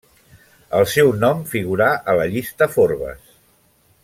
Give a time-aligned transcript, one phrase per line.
[0.77, 3.33] El seu nom figurà a la llista Forbes.